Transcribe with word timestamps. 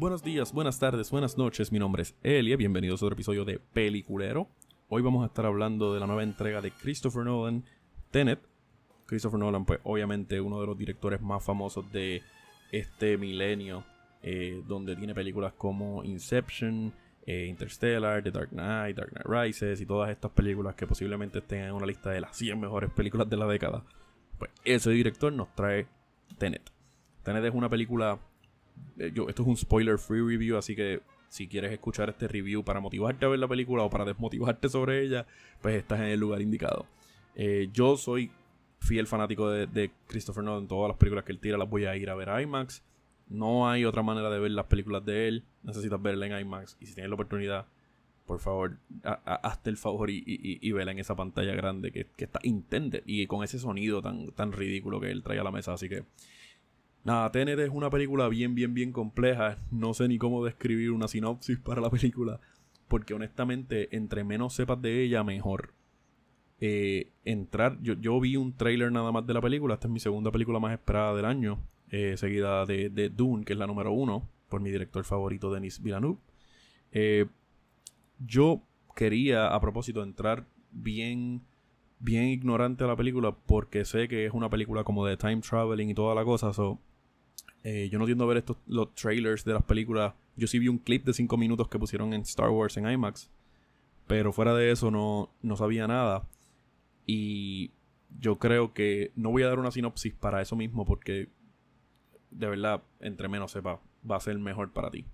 Buenos 0.00 0.22
días, 0.22 0.54
buenas 0.54 0.78
tardes, 0.78 1.10
buenas 1.10 1.36
noches. 1.36 1.70
Mi 1.70 1.78
nombre 1.78 2.00
es 2.00 2.16
Elia. 2.22 2.56
Bienvenidos 2.56 3.02
a 3.02 3.04
otro 3.04 3.12
episodio 3.12 3.44
de 3.44 3.58
Peliculero. 3.58 4.48
Hoy 4.88 5.02
vamos 5.02 5.22
a 5.22 5.26
estar 5.26 5.44
hablando 5.44 5.92
de 5.92 6.00
la 6.00 6.06
nueva 6.06 6.22
entrega 6.22 6.62
de 6.62 6.70
Christopher 6.70 7.22
Nolan, 7.22 7.66
Tenet. 8.10 8.40
Christopher 9.04 9.38
Nolan, 9.38 9.66
pues 9.66 9.78
obviamente 9.82 10.40
uno 10.40 10.58
de 10.58 10.66
los 10.68 10.78
directores 10.78 11.20
más 11.20 11.44
famosos 11.44 11.92
de 11.92 12.22
este 12.72 13.18
milenio, 13.18 13.84
eh, 14.22 14.62
donde 14.66 14.96
tiene 14.96 15.14
películas 15.14 15.52
como 15.52 16.02
Inception, 16.02 16.94
eh, 17.26 17.44
Interstellar, 17.44 18.22
The 18.22 18.30
Dark 18.30 18.48
Knight, 18.52 18.96
Dark 18.96 19.10
Knight 19.10 19.26
Rises 19.26 19.82
y 19.82 19.84
todas 19.84 20.08
estas 20.08 20.30
películas 20.30 20.76
que 20.76 20.86
posiblemente 20.86 21.40
estén 21.40 21.64
en 21.64 21.72
una 21.72 21.84
lista 21.84 22.08
de 22.08 22.22
las 22.22 22.34
100 22.38 22.58
mejores 22.58 22.90
películas 22.90 23.28
de 23.28 23.36
la 23.36 23.46
década. 23.46 23.84
Pues 24.38 24.50
ese 24.64 24.92
director 24.92 25.30
nos 25.30 25.54
trae 25.54 25.88
Tenet. 26.38 26.72
Tenet 27.22 27.44
es 27.44 27.54
una 27.54 27.68
película. 27.68 28.18
Eh, 28.98 29.10
Yo, 29.14 29.28
esto 29.28 29.42
es 29.42 29.48
un 29.48 29.56
spoiler 29.56 29.98
free 29.98 30.20
review, 30.20 30.56
así 30.56 30.74
que 30.76 31.00
si 31.28 31.46
quieres 31.46 31.72
escuchar 31.72 32.08
este 32.10 32.26
review 32.28 32.64
para 32.64 32.80
motivarte 32.80 33.24
a 33.24 33.28
ver 33.28 33.38
la 33.38 33.46
película 33.48 33.82
o 33.84 33.90
para 33.90 34.04
desmotivarte 34.04 34.68
sobre 34.68 35.02
ella, 35.02 35.26
pues 35.62 35.76
estás 35.76 36.00
en 36.00 36.06
el 36.06 36.20
lugar 36.20 36.40
indicado. 36.42 36.86
Eh, 37.36 37.68
yo 37.72 37.96
soy 37.96 38.30
fiel 38.80 39.06
fanático 39.06 39.48
de, 39.50 39.66
de 39.66 39.90
Christopher 40.08 40.42
Nolan. 40.42 40.66
Todas 40.66 40.88
las 40.88 40.96
películas 40.96 41.24
que 41.24 41.32
él 41.32 41.38
tira 41.38 41.56
las 41.56 41.68
voy 41.70 41.84
a 41.84 41.96
ir 41.96 42.10
a 42.10 42.14
ver 42.16 42.30
a 42.30 42.42
IMAX. 42.42 42.82
No 43.28 43.68
hay 43.68 43.84
otra 43.84 44.02
manera 44.02 44.28
de 44.30 44.40
ver 44.40 44.50
las 44.50 44.66
películas 44.66 45.04
de 45.04 45.28
él. 45.28 45.44
Necesitas 45.62 46.02
verla 46.02 46.26
en 46.26 46.40
IMAX. 46.40 46.76
Y 46.80 46.86
si 46.86 46.94
tienes 46.94 47.10
la 47.10 47.14
oportunidad, 47.14 47.66
por 48.26 48.40
favor, 48.40 48.78
ha- 49.04 49.20
ha- 49.24 49.34
hazte 49.48 49.70
el 49.70 49.76
favor 49.76 50.10
y, 50.10 50.16
y, 50.26 50.34
y- 50.42 50.58
y 50.60 50.72
vela 50.72 50.90
en 50.90 50.98
esa 50.98 51.14
pantalla 51.14 51.54
grande 51.54 51.92
que, 51.92 52.06
que 52.16 52.24
está 52.24 52.40
intended. 52.42 53.02
Y 53.06 53.26
con 53.28 53.44
ese 53.44 53.60
sonido 53.60 54.02
tan, 54.02 54.32
tan 54.32 54.50
ridículo 54.50 54.98
que 55.00 55.12
él 55.12 55.22
trae 55.22 55.38
a 55.38 55.44
la 55.44 55.52
mesa. 55.52 55.72
Así 55.74 55.88
que, 55.88 56.02
nada, 57.04 57.30
Tenet 57.32 57.58
es 57.58 57.70
una 57.70 57.90
película 57.90 58.28
bien, 58.28 58.54
bien, 58.54 58.74
bien 58.74 58.92
compleja. 58.92 59.58
No 59.70 59.94
sé 59.94 60.08
ni 60.08 60.18
cómo 60.18 60.44
describir 60.44 60.90
una 60.92 61.08
sinopsis 61.08 61.58
para 61.64 61.80
la 61.80 61.90
película. 61.90 62.40
Porque 62.88 63.14
honestamente, 63.14 63.94
entre 63.96 64.24
menos 64.24 64.54
sepas 64.54 64.80
de 64.82 65.02
ella, 65.02 65.22
mejor. 65.24 65.74
Eh, 66.60 67.12
entrar, 67.24 67.78
yo, 67.80 67.94
yo 67.94 68.20
vi 68.20 68.36
un 68.36 68.54
trailer 68.56 68.92
nada 68.92 69.12
más 69.12 69.26
de 69.26 69.34
la 69.34 69.40
película. 69.40 69.74
Esta 69.74 69.86
es 69.88 69.92
mi 69.92 70.00
segunda 70.00 70.30
película 70.30 70.58
más 70.58 70.72
esperada 70.72 71.14
del 71.14 71.24
año. 71.24 71.60
eh, 71.90 72.16
seguida 72.16 72.66
de, 72.66 72.88
de 72.90 73.08
Dune, 73.10 73.44
que 73.44 73.52
es 73.54 73.58
la 73.58 73.66
número 73.66 73.92
uno, 73.92 74.28
por 74.48 74.60
mi 74.60 74.70
director 74.70 75.04
favorito, 75.04 75.52
Denis 75.52 75.82
Villeneuve. 75.82 76.18
Eh, 76.92 77.26
yo 78.18 78.62
quería, 78.94 79.48
a 79.48 79.60
propósito, 79.60 80.02
entrar 80.02 80.46
bien, 80.70 81.42
bien 81.98 82.24
ignorante 82.24 82.84
a 82.84 82.86
la 82.86 82.96
película 82.96 83.34
porque 83.46 83.84
sé 83.84 84.08
que 84.08 84.26
es 84.26 84.32
una 84.32 84.50
película 84.50 84.84
como 84.84 85.06
de 85.06 85.16
time 85.16 85.40
traveling 85.40 85.90
y 85.90 85.94
toda 85.94 86.14
la 86.14 86.24
cosa. 86.24 86.52
So, 86.52 86.78
eh, 87.64 87.88
yo 87.90 87.98
no 87.98 88.06
tiendo 88.06 88.24
a 88.24 88.26
ver 88.26 88.38
estos, 88.38 88.56
los 88.66 88.94
trailers 88.94 89.44
de 89.44 89.54
las 89.54 89.64
películas. 89.64 90.14
Yo 90.36 90.46
sí 90.46 90.58
vi 90.58 90.68
un 90.68 90.78
clip 90.78 91.04
de 91.04 91.12
5 91.12 91.36
minutos 91.36 91.68
que 91.68 91.78
pusieron 91.78 92.12
en 92.14 92.22
Star 92.22 92.50
Wars 92.50 92.76
en 92.76 92.90
IMAX. 92.90 93.30
Pero 94.06 94.32
fuera 94.32 94.54
de 94.54 94.70
eso 94.70 94.90
no, 94.90 95.30
no 95.42 95.56
sabía 95.56 95.86
nada. 95.86 96.26
Y 97.06 97.72
yo 98.18 98.38
creo 98.38 98.72
que 98.72 99.12
no 99.14 99.30
voy 99.30 99.42
a 99.42 99.48
dar 99.48 99.58
una 99.58 99.70
sinopsis 99.70 100.14
para 100.14 100.42
eso 100.42 100.56
mismo 100.56 100.84
porque 100.84 101.28
de 102.30 102.48
verdad, 102.48 102.82
entre 103.00 103.28
menos 103.28 103.52
sepa, 103.52 103.80
va 104.08 104.16
a 104.16 104.20
ser 104.20 104.38
mejor 104.38 104.72
para 104.72 104.90
ti. 104.90 105.04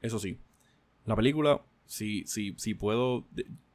Eso 0.00 0.18
sí, 0.18 0.38
la 1.04 1.16
película, 1.16 1.62
si, 1.86 2.24
si, 2.26 2.54
si 2.58 2.74
puedo... 2.74 3.26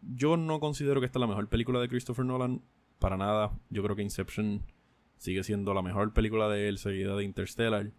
Yo 0.02 0.38
no 0.38 0.59
considero 0.59 1.00
que 1.00 1.06
esta 1.06 1.20
es 1.20 1.22
la 1.22 1.28
mejor 1.28 1.48
película 1.48 1.80
de 1.80 1.90
Christopher 1.90 2.26
Nolan, 2.26 2.62
para 3.00 3.18
nada. 3.18 3.52
Yo 3.70 3.84
creo 3.84 3.96
que 3.96 4.02
Inception 4.02 4.62
sigue 5.18 5.44
siendo 5.44 5.74
la 5.74 5.82
mejor 5.82 6.14
película 6.14 6.50
de 6.50 6.68
él, 6.70 6.78
seguida 6.78 7.16
de 7.16 7.24
Interstellar. 7.24 7.92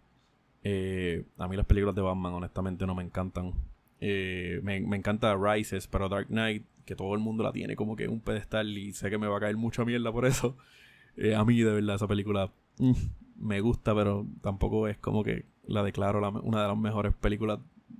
Eh, 0.63 1.25
a 1.37 1.47
mí 1.47 1.55
las 1.57 1.65
películas 1.65 1.95
de 1.95 2.01
Batman, 2.01 2.33
honestamente, 2.33 2.85
no 2.85 2.95
me 2.95 3.03
encantan. 3.03 3.53
Eh, 3.99 4.59
me, 4.63 4.79
me 4.81 4.97
encanta 4.97 5.35
Rises, 5.35 5.87
pero 5.87 6.09
Dark 6.09 6.27
Knight, 6.27 6.65
que 6.85 6.95
todo 6.95 7.13
el 7.13 7.19
mundo 7.19 7.43
la 7.43 7.51
tiene 7.51 7.75
como 7.75 7.95
que 7.95 8.07
un 8.07 8.19
pedestal 8.19 8.77
y 8.77 8.91
sé 8.93 9.09
que 9.09 9.17
me 9.17 9.27
va 9.27 9.37
a 9.37 9.39
caer 9.39 9.57
mucha 9.57 9.85
mierda 9.85 10.11
por 10.11 10.25
eso. 10.25 10.57
Eh, 11.15 11.35
a 11.35 11.45
mí, 11.45 11.59
de 11.61 11.71
verdad, 11.71 11.97
esa 11.97 12.07
película 12.07 12.51
mm, 12.79 12.91
me 13.37 13.61
gusta, 13.61 13.93
pero 13.93 14.25
tampoco 14.41 14.87
es 14.87 14.97
como 14.97 15.23
que 15.23 15.45
la 15.67 15.83
declaro 15.83 16.17
una 16.41 16.63
de 16.63 16.67
las 16.69 16.75
mejores 16.77 17.13
películas 17.13 17.59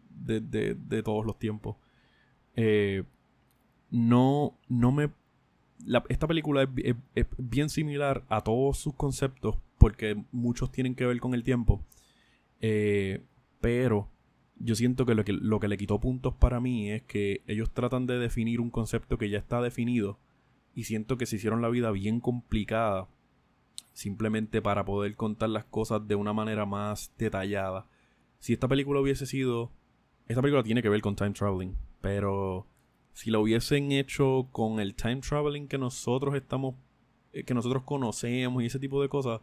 de, 0.09 0.39
de- 0.41 0.73
de 0.73 1.03
todos 1.03 1.23
los 1.23 1.38
tiempos. 1.38 1.75
Eh, 2.55 3.03
no, 3.91 4.57
no 4.67 4.91
me. 4.91 5.11
esta 6.09 6.25
película 6.27 6.67
es 7.13 7.25
bien 7.38 7.69
similar 7.69 8.23
a 8.29 8.41
todos 8.41 8.79
sus 8.79 8.95
conceptos, 8.95 9.57
porque 9.77 10.23
muchos 10.31 10.71
tienen 10.71 10.95
que 10.95 11.05
ver 11.05 11.19
con 11.19 11.35
el 11.35 11.43
tiempo. 11.43 11.83
Eh, 12.66 13.22
pero 13.59 14.09
yo 14.57 14.75
siento 14.75 15.06
que 15.06 15.16
lo, 15.16 15.25
que 15.25 15.34
lo 15.34 15.59
que 15.59 15.68
le 15.68 15.78
quitó 15.78 16.00
puntos 16.00 16.34
para 16.34 16.62
mí 16.62 16.90
es 16.90 17.03
que 17.03 17.44
ellos 17.46 17.72
tratan 17.72 18.06
de 18.06 18.18
definir 18.18 18.62
un 18.62 18.69
concepto 18.69 19.18
que 19.18 19.29
ya 19.29 19.38
está 19.38 19.62
definido. 19.62 20.18
Y 20.74 20.85
siento 20.85 21.18
que 21.18 21.25
se 21.25 21.35
hicieron 21.35 21.62
la 21.62 21.69
vida 21.69 21.91
bien 21.91 22.22
complicada 22.22 23.09
simplemente 23.91 24.62
para 24.62 24.85
poder 24.85 25.16
contar 25.18 25.50
las 25.50 25.66
cosas 25.66 26.07
de 26.07 26.16
una 26.16 26.31
manera 26.31 26.66
más 26.66 27.13
detallada. 27.18 27.85
Si 28.40 28.53
esta 28.53 28.68
película 28.68 29.01
hubiese 29.01 29.25
sido... 29.25 29.72
Esta 30.28 30.41
película 30.41 30.63
tiene 30.63 30.81
que 30.81 30.90
ver 30.90 31.01
con 31.01 31.18
time 31.18 31.31
traveling, 31.34 31.75
pero 32.00 32.66
si 33.12 33.30
la 33.30 33.40
hubiesen 33.40 33.91
hecho 33.91 34.47
con 34.53 34.80
el 34.80 34.95
time 34.95 35.18
traveling 35.18 35.68
que 35.68 35.78
nosotros 35.78 36.34
estamos... 36.34 36.75
eh, 37.34 37.44
que 37.44 37.53
nosotros 37.53 37.84
conocemos 37.84 38.63
y 38.63 38.68
ese 38.68 38.80
tipo 38.80 39.01
de 39.01 39.09
cosas, 39.09 39.41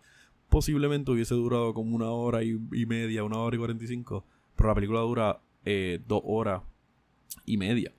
posiblemente 0.51 1.11
hubiese 1.11 1.35
durado 1.35 1.73
como 1.73 1.97
una 1.97 2.11
hora 2.11 2.43
y, 2.43 2.59
media, 2.87 3.25
una 3.25 3.39
hora 3.39 3.57
y 3.57 3.59
cuarenta 3.59 3.85
y 3.85 3.87
cinco. 3.87 4.27
Pero 4.57 4.69
la 4.69 4.75
película 4.75 5.01
dura 5.01 5.41
eh, 5.65 6.01
dos 6.07 6.23
horas 6.25 6.63
y 7.47 7.57
media. 7.57 7.93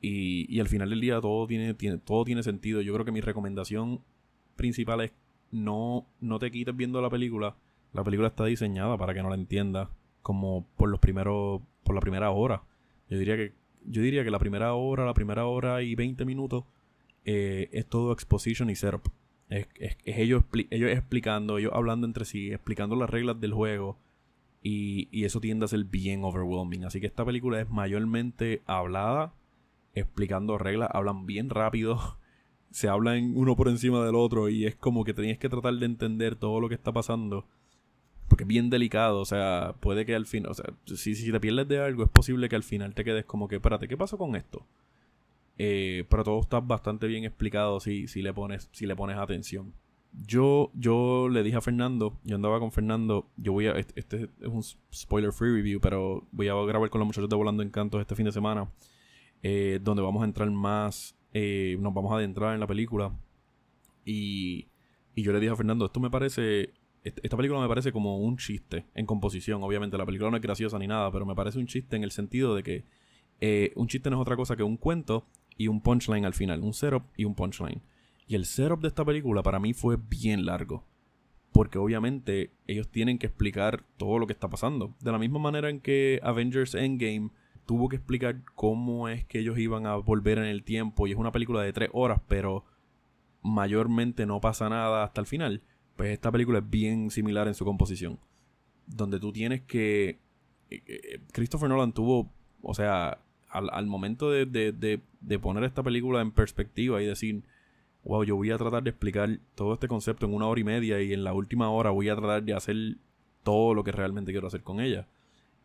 Y, 0.00 0.46
y 0.54 0.60
al 0.60 0.68
final 0.68 0.90
del 0.90 1.00
día 1.00 1.20
todo 1.20 1.46
tiene, 1.46 1.74
tiene, 1.74 1.98
todo 1.98 2.24
tiene 2.24 2.42
sentido. 2.42 2.82
Yo 2.82 2.92
creo 2.92 3.04
que 3.04 3.12
mi 3.12 3.20
recomendación 3.20 4.02
principal 4.56 5.00
es 5.00 5.12
no, 5.50 6.06
no 6.20 6.38
te 6.38 6.50
quites 6.50 6.76
viendo 6.76 7.00
la 7.00 7.10
película. 7.10 7.56
La 7.92 8.04
película 8.04 8.28
está 8.28 8.44
diseñada 8.44 8.98
para 8.98 9.14
que 9.14 9.22
no 9.22 9.30
la 9.30 9.34
entiendas 9.34 9.88
como 10.22 10.66
por 10.76 10.90
los 10.90 11.00
primeros, 11.00 11.62
por 11.84 11.94
la 11.94 12.00
primera 12.00 12.30
hora. 12.30 12.62
Yo 13.08 13.18
diría 13.18 13.36
que, 13.36 13.54
yo 13.86 14.02
diría 14.02 14.24
que 14.24 14.30
la 14.30 14.38
primera 14.38 14.74
hora, 14.74 15.06
la 15.06 15.14
primera 15.14 15.46
hora 15.46 15.82
y 15.82 15.94
20 15.94 16.24
minutos 16.24 16.64
eh, 17.24 17.68
es 17.72 17.86
todo 17.86 18.12
exposition 18.12 18.68
y 18.68 18.74
setup. 18.74 19.08
Es, 19.48 19.66
es, 19.76 19.96
es 20.04 20.18
ellos, 20.18 20.44
ellos 20.70 20.90
explicando, 20.90 21.58
ellos 21.58 21.72
hablando 21.74 22.06
entre 22.06 22.24
sí, 22.24 22.52
explicando 22.52 22.96
las 22.96 23.10
reglas 23.10 23.40
del 23.40 23.52
juego. 23.52 23.98
Y, 24.62 25.08
y 25.12 25.24
eso 25.24 25.40
tiende 25.40 25.64
a 25.64 25.68
ser 25.68 25.84
bien 25.84 26.24
overwhelming. 26.24 26.84
Así 26.84 27.00
que 27.00 27.06
esta 27.06 27.24
película 27.24 27.60
es 27.60 27.70
mayormente 27.70 28.62
hablada, 28.66 29.32
explicando 29.94 30.58
reglas, 30.58 30.90
hablan 30.92 31.26
bien 31.26 31.50
rápido 31.50 32.18
se 32.70 32.88
hablan 32.88 33.32
uno 33.36 33.56
por 33.56 33.68
encima 33.68 34.04
del 34.04 34.14
otro 34.14 34.48
y 34.48 34.66
es 34.66 34.76
como 34.76 35.04
que 35.04 35.14
tenías 35.14 35.38
que 35.38 35.48
tratar 35.48 35.74
de 35.74 35.86
entender 35.86 36.36
todo 36.36 36.60
lo 36.60 36.68
que 36.68 36.74
está 36.74 36.92
pasando. 36.92 37.46
Porque 38.28 38.44
es 38.44 38.48
bien 38.48 38.68
delicado, 38.68 39.20
o 39.20 39.24
sea, 39.24 39.74
puede 39.80 40.04
que 40.04 40.14
al 40.14 40.26
final, 40.26 40.50
o 40.50 40.54
sea, 40.54 40.66
si, 40.84 41.14
si 41.14 41.32
te 41.32 41.40
pierdes 41.40 41.66
de 41.66 41.80
algo, 41.80 42.04
es 42.04 42.10
posible 42.10 42.48
que 42.50 42.56
al 42.56 42.62
final 42.62 42.94
te 42.94 43.02
quedes 43.02 43.24
como 43.24 43.48
que, 43.48 43.56
espérate, 43.56 43.88
¿qué 43.88 43.96
pasó 43.96 44.18
con 44.18 44.36
esto? 44.36 44.66
Eh, 45.58 46.04
pero 46.08 46.22
todo 46.24 46.40
está 46.40 46.60
bastante 46.60 47.06
bien 47.08 47.24
explicado 47.24 47.80
si, 47.80 48.06
si, 48.06 48.22
le 48.22 48.32
pones, 48.32 48.68
si 48.72 48.86
le 48.86 48.94
pones 48.96 49.16
atención. 49.16 49.74
Yo, 50.26 50.70
yo 50.74 51.28
le 51.28 51.42
dije 51.42 51.56
a 51.56 51.60
Fernando, 51.60 52.18
yo 52.24 52.36
andaba 52.36 52.58
con 52.60 52.72
Fernando, 52.72 53.28
yo 53.36 53.52
voy 53.52 53.66
a, 53.66 53.72
este, 53.72 54.00
este 54.00 54.22
es 54.40 54.48
un 54.48 54.62
spoiler 54.92 55.32
free 55.32 55.50
review, 55.52 55.80
pero 55.80 56.26
voy 56.32 56.48
a 56.48 56.54
grabar 56.54 56.88
con 56.90 57.00
los 57.00 57.06
muchachos 57.06 57.28
de 57.28 57.36
Volando 57.36 57.62
Encantos 57.62 58.00
este 58.00 58.14
fin 58.14 58.24
de 58.24 58.32
semana, 58.32 58.70
eh, 59.42 59.78
donde 59.82 60.02
vamos 60.02 60.22
a 60.22 60.24
entrar 60.24 60.50
más 60.50 61.14
eh, 61.34 61.76
nos 61.80 61.92
vamos 61.92 62.10
a 62.12 62.16
adentrar 62.16 62.54
en 62.54 62.60
la 62.60 62.66
película. 62.66 63.12
Y, 64.04 64.68
y 65.14 65.22
yo 65.22 65.32
le 65.32 65.40
dije 65.40 65.52
a 65.52 65.56
Fernando, 65.56 65.86
esto 65.86 66.00
me 66.00 66.10
parece, 66.10 66.72
est- 67.04 67.18
esta 67.22 67.36
película 67.36 67.60
me 67.60 67.68
parece 67.68 67.92
como 67.92 68.18
un 68.18 68.36
chiste 68.38 68.86
en 68.94 69.06
composición. 69.06 69.62
Obviamente 69.62 69.98
la 69.98 70.06
película 70.06 70.30
no 70.30 70.36
es 70.36 70.42
graciosa 70.42 70.78
ni 70.78 70.86
nada, 70.86 71.10
pero 71.12 71.26
me 71.26 71.34
parece 71.34 71.58
un 71.58 71.66
chiste 71.66 71.96
en 71.96 72.04
el 72.04 72.10
sentido 72.12 72.54
de 72.54 72.62
que 72.62 72.84
eh, 73.40 73.72
un 73.76 73.88
chiste 73.88 74.10
no 74.10 74.16
es 74.16 74.22
otra 74.22 74.36
cosa 74.36 74.56
que 74.56 74.62
un 74.62 74.76
cuento 74.76 75.26
y 75.58 75.68
un 75.68 75.82
punchline 75.82 76.24
al 76.24 76.32
final, 76.32 76.62
un 76.62 76.72
setup 76.72 77.02
y 77.16 77.24
un 77.24 77.34
punchline. 77.34 77.82
Y 78.26 78.36
el 78.36 78.46
setup 78.46 78.80
de 78.80 78.88
esta 78.88 79.04
película 79.04 79.42
para 79.42 79.58
mí 79.58 79.74
fue 79.74 79.96
bien 79.96 80.46
largo. 80.46 80.84
Porque 81.52 81.78
obviamente 81.78 82.52
ellos 82.66 82.88
tienen 82.88 83.18
que 83.18 83.26
explicar 83.26 83.84
todo 83.96 84.18
lo 84.18 84.26
que 84.26 84.32
está 84.32 84.48
pasando. 84.48 84.94
De 85.00 85.10
la 85.10 85.18
misma 85.18 85.40
manera 85.40 85.68
en 85.68 85.80
que 85.80 86.20
Avengers 86.22 86.74
Endgame 86.74 87.30
tuvo 87.66 87.88
que 87.88 87.96
explicar 87.96 88.42
cómo 88.54 89.08
es 89.08 89.24
que 89.24 89.40
ellos 89.40 89.58
iban 89.58 89.86
a 89.86 89.96
volver 89.96 90.38
en 90.38 90.44
el 90.44 90.62
tiempo. 90.62 91.06
Y 91.06 91.12
es 91.12 91.16
una 91.16 91.32
película 91.32 91.62
de 91.62 91.72
tres 91.72 91.90
horas, 91.92 92.20
pero 92.28 92.64
mayormente 93.42 94.26
no 94.26 94.40
pasa 94.40 94.68
nada 94.68 95.02
hasta 95.02 95.20
el 95.20 95.26
final. 95.26 95.62
Pues 95.96 96.10
esta 96.10 96.30
película 96.30 96.60
es 96.60 96.70
bien 96.70 97.10
similar 97.10 97.48
en 97.48 97.54
su 97.54 97.64
composición. 97.64 98.20
Donde 98.86 99.18
tú 99.18 99.32
tienes 99.32 99.62
que... 99.62 100.20
eh, 100.70 100.82
eh, 100.86 101.20
Christopher 101.32 101.68
Nolan 101.68 101.92
tuvo, 101.92 102.30
o 102.62 102.74
sea, 102.74 103.18
al, 103.50 103.70
al 103.72 103.86
momento 103.86 104.30
de, 104.30 104.46
de- 104.46 104.72
de- 104.72 105.00
de 105.20 105.38
poner 105.38 105.64
esta 105.64 105.82
película 105.82 106.20
en 106.20 106.30
perspectiva 106.32 107.02
y 107.02 107.06
decir, 107.06 107.42
wow, 108.04 108.22
yo 108.24 108.36
voy 108.36 108.50
a 108.50 108.58
tratar 108.58 108.82
de 108.82 108.90
explicar 108.90 109.38
todo 109.54 109.74
este 109.74 109.88
concepto 109.88 110.26
en 110.26 110.34
una 110.34 110.46
hora 110.46 110.60
y 110.60 110.64
media 110.64 111.02
y 111.02 111.12
en 111.12 111.24
la 111.24 111.32
última 111.34 111.70
hora 111.70 111.90
voy 111.90 112.08
a 112.08 112.16
tratar 112.16 112.42
de 112.42 112.54
hacer 112.54 112.76
todo 113.42 113.74
lo 113.74 113.84
que 113.84 113.92
realmente 113.92 114.32
quiero 114.32 114.46
hacer 114.46 114.62
con 114.62 114.80
ella. 114.80 115.06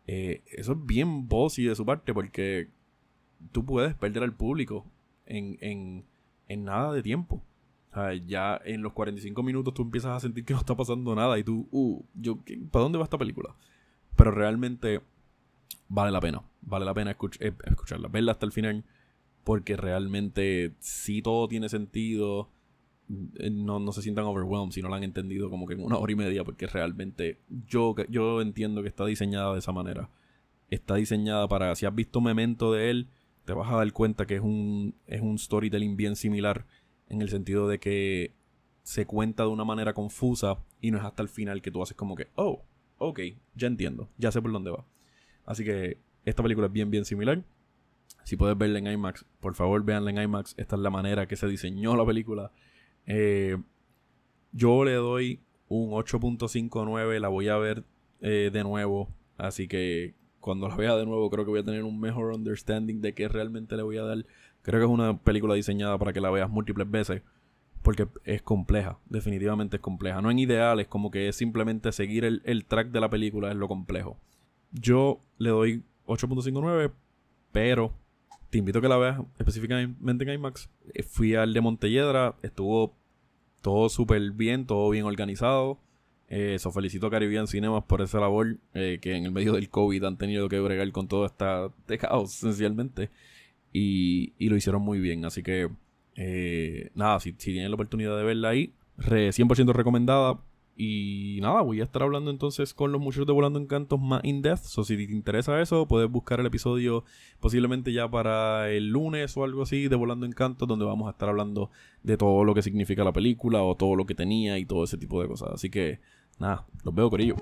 Eh, 0.06 0.42
eso 0.52 0.72
es 0.72 0.86
bien 0.86 1.28
bossy 1.28 1.64
de 1.64 1.74
su 1.74 1.86
parte 1.86 2.12
porque 2.12 2.68
tú 3.52 3.64
puedes 3.64 3.94
perder 3.94 4.22
al 4.22 4.34
público 4.34 4.84
en, 5.26 5.56
en, 5.60 6.04
en 6.48 6.64
nada 6.64 6.92
de 6.92 7.02
tiempo. 7.02 7.42
O 7.90 7.94
sea, 7.94 8.12
ya 8.14 8.60
en 8.64 8.82
los 8.82 8.92
45 8.92 9.42
minutos 9.42 9.72
tú 9.72 9.82
empiezas 9.82 10.10
a 10.16 10.20
sentir 10.20 10.44
que 10.44 10.52
no 10.52 10.58
está 10.60 10.74
pasando 10.76 11.14
nada 11.14 11.38
y 11.38 11.44
tú, 11.44 11.68
uh, 11.70 12.02
yo, 12.14 12.38
¿para 12.70 12.82
dónde 12.82 12.98
va 12.98 13.04
esta 13.04 13.18
película? 13.18 13.54
Pero 14.16 14.30
realmente 14.32 15.00
vale 15.88 16.10
la 16.10 16.20
pena. 16.20 16.42
Vale 16.62 16.84
la 16.84 16.94
pena 16.94 17.16
eh, 17.40 17.52
escucharla, 17.64 18.08
verla 18.08 18.32
hasta 18.32 18.46
el 18.46 18.52
final. 18.52 18.84
Porque 19.44 19.76
realmente 19.76 20.72
si 20.80 21.22
todo 21.22 21.48
tiene 21.48 21.68
sentido. 21.68 22.48
Eh, 23.38 23.50
no, 23.50 23.78
no 23.78 23.92
se 23.92 24.00
sientan 24.00 24.24
overwhelmed 24.24 24.72
si 24.72 24.80
no 24.80 24.88
la 24.88 24.96
han 24.96 25.04
entendido 25.04 25.50
como 25.50 25.66
que 25.66 25.74
en 25.74 25.84
una 25.84 25.98
hora 25.98 26.12
y 26.12 26.16
media. 26.16 26.44
Porque 26.44 26.66
realmente 26.66 27.38
yo, 27.68 27.94
yo 28.08 28.40
entiendo 28.40 28.82
que 28.82 28.88
está 28.88 29.04
diseñada 29.04 29.52
de 29.52 29.58
esa 29.58 29.72
manera. 29.72 30.10
Está 30.70 30.94
diseñada 30.94 31.48
para. 31.48 31.74
Si 31.74 31.86
has 31.86 31.94
visto 31.94 32.20
Memento 32.20 32.72
de 32.72 32.90
él, 32.90 33.08
te 33.44 33.52
vas 33.52 33.70
a 33.70 33.76
dar 33.76 33.92
cuenta 33.92 34.26
que 34.26 34.36
es 34.36 34.40
un, 34.40 34.94
es 35.06 35.20
un 35.20 35.38
storytelling 35.38 35.96
bien 35.96 36.16
similar. 36.16 36.66
En 37.08 37.20
el 37.20 37.28
sentido 37.28 37.68
de 37.68 37.78
que 37.78 38.32
se 38.84 39.06
cuenta 39.06 39.42
de 39.42 39.48
una 39.48 39.64
manera 39.64 39.94
confusa 39.94 40.58
y 40.80 40.90
no 40.90 40.98
es 40.98 41.04
hasta 41.04 41.22
el 41.22 41.28
final 41.28 41.62
que 41.62 41.70
tú 41.70 41.82
haces 41.82 41.96
como 41.96 42.14
que, 42.14 42.28
oh, 42.36 42.62
ok, 42.98 43.20
ya 43.54 43.66
entiendo, 43.66 44.08
ya 44.18 44.30
sé 44.30 44.40
por 44.40 44.52
dónde 44.52 44.70
va. 44.70 44.84
Así 45.46 45.64
que 45.64 45.98
esta 46.24 46.42
película 46.42 46.66
es 46.66 46.72
bien, 46.72 46.90
bien 46.90 47.04
similar. 47.04 47.42
Si 48.24 48.36
puedes 48.36 48.56
verla 48.56 48.78
en 48.78 48.86
IMAX, 48.86 49.26
por 49.40 49.54
favor 49.54 49.84
véanla 49.84 50.10
en 50.10 50.18
IMAX. 50.18 50.54
Esta 50.56 50.76
es 50.76 50.82
la 50.82 50.90
manera 50.90 51.26
que 51.26 51.36
se 51.36 51.46
diseñó 51.46 51.96
la 51.96 52.06
película. 52.06 52.50
Eh, 53.06 53.58
yo 54.52 54.84
le 54.84 54.94
doy 54.94 55.40
un 55.68 55.90
8.59. 55.90 57.20
La 57.20 57.28
voy 57.28 57.48
a 57.48 57.56
ver 57.56 57.84
eh, 58.20 58.50
de 58.52 58.64
nuevo. 58.64 59.08
Así 59.36 59.68
que 59.68 60.14
cuando 60.40 60.68
la 60.68 60.76
vea 60.76 60.96
de 60.96 61.04
nuevo, 61.04 61.30
creo 61.30 61.44
que 61.44 61.50
voy 61.50 61.60
a 61.60 61.64
tener 61.64 61.84
un 61.84 62.00
mejor 62.00 62.32
understanding 62.34 63.00
de 63.00 63.14
qué 63.14 63.28
realmente 63.28 63.76
le 63.76 63.82
voy 63.82 63.98
a 63.98 64.02
dar. 64.02 64.24
Creo 64.62 64.80
que 64.80 64.84
es 64.84 64.90
una 64.90 65.18
película 65.18 65.54
diseñada 65.54 65.98
para 65.98 66.12
que 66.12 66.20
la 66.20 66.30
veas 66.30 66.48
múltiples 66.48 66.90
veces. 66.90 67.22
Porque 67.82 68.08
es 68.24 68.40
compleja, 68.40 68.98
definitivamente 69.10 69.76
es 69.76 69.82
compleja. 69.82 70.22
No 70.22 70.30
en 70.30 70.38
ideal, 70.38 70.80
es 70.80 70.86
como 70.86 71.10
que 71.10 71.28
es 71.28 71.36
simplemente 71.36 71.92
seguir 71.92 72.24
el, 72.24 72.40
el 72.46 72.64
track 72.64 72.88
de 72.88 73.00
la 73.00 73.10
película, 73.10 73.50
es 73.50 73.56
lo 73.56 73.68
complejo. 73.68 74.18
Yo 74.74 75.20
le 75.38 75.50
doy 75.50 75.82
8.59, 76.06 76.92
pero 77.52 77.94
te 78.50 78.58
invito 78.58 78.80
a 78.80 78.82
que 78.82 78.88
la 78.88 78.96
veas 78.96 79.20
específicamente 79.38 80.24
en 80.24 80.30
IMAX. 80.30 80.68
Eh, 80.92 81.02
fui 81.02 81.34
al 81.34 81.54
de 81.54 81.60
Montelledra, 81.60 82.36
estuvo 82.42 82.94
todo 83.62 83.88
súper 83.88 84.32
bien, 84.32 84.66
todo 84.66 84.90
bien 84.90 85.04
organizado. 85.04 85.78
Eh, 86.28 86.54
eso 86.54 86.72
felicito 86.72 87.06
a 87.06 87.10
Caribbean 87.10 87.46
Cinemas 87.46 87.84
por 87.84 88.02
esa 88.02 88.18
labor 88.18 88.58
eh, 88.72 88.98
que 89.00 89.14
en 89.14 89.24
el 89.24 89.32
medio 89.32 89.52
del 89.52 89.70
COVID 89.70 90.04
han 90.04 90.18
tenido 90.18 90.48
que 90.48 90.58
bregar 90.58 90.90
con 90.92 91.06
todo 91.08 91.26
este 91.26 91.98
caos, 91.98 92.36
esencialmente. 92.36 93.10
Y, 93.72 94.34
y, 94.38 94.48
lo 94.48 94.56
hicieron 94.56 94.82
muy 94.82 95.00
bien. 95.00 95.24
Así 95.24 95.42
que, 95.42 95.68
nada, 96.94 97.18
si, 97.20 97.30
si 97.32 97.52
tienen 97.52 97.70
la 97.70 97.74
oportunidad 97.74 98.16
de 98.16 98.22
verla 98.22 98.50
ahí, 98.50 98.72
100% 98.98 99.72
recomendada. 99.72 100.40
Y 100.76 101.38
nada, 101.40 101.62
voy 101.62 101.80
a 101.80 101.84
estar 101.84 102.02
hablando 102.02 102.30
entonces 102.30 102.74
con 102.74 102.90
los 102.90 103.00
muchachos 103.00 103.26
de 103.26 103.32
Volando 103.32 103.58
Encantos 103.58 104.00
más 104.00 104.24
in-depth. 104.24 104.64
So, 104.64 104.82
si 104.82 104.96
te 104.96 105.12
interesa 105.12 105.60
eso, 105.60 105.86
puedes 105.86 106.10
buscar 106.10 106.40
el 106.40 106.46
episodio 106.46 107.04
posiblemente 107.38 107.92
ya 107.92 108.10
para 108.10 108.70
el 108.70 108.88
lunes 108.88 109.36
o 109.36 109.44
algo 109.44 109.62
así 109.62 109.86
de 109.88 109.96
Volando 109.96 110.26
Encantos, 110.26 110.66
donde 110.66 110.84
vamos 110.84 111.06
a 111.06 111.12
estar 111.12 111.28
hablando 111.28 111.70
de 112.02 112.16
todo 112.16 112.44
lo 112.44 112.54
que 112.54 112.62
significa 112.62 113.04
la 113.04 113.12
película 113.12 113.62
o 113.62 113.76
todo 113.76 113.94
lo 113.94 114.04
que 114.04 114.14
tenía 114.14 114.58
y 114.58 114.64
todo 114.64 114.84
ese 114.84 114.98
tipo 114.98 115.22
de 115.22 115.28
cosas. 115.28 115.50
Así 115.54 115.70
que 115.70 116.00
nada, 116.38 116.66
los 116.82 116.94
veo, 116.94 117.08
Corillo. 117.08 117.36